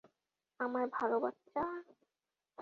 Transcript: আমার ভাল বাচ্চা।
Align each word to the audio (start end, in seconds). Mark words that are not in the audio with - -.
আমার 0.59 0.85
ভাল 0.93 1.11
বাচ্চা। 1.19 1.63